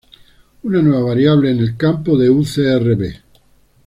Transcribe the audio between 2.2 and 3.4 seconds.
U CrB